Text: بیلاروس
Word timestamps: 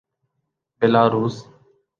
بیلاروس 0.79 1.35